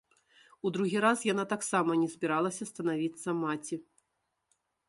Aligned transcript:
У 0.69 0.71
другі 0.77 0.97
раз 1.05 1.19
яна 1.33 1.45
таксама 1.53 1.99
не 2.05 2.09
збіралася 2.13 2.63
станавіцца 2.71 3.29
маці. 3.43 3.75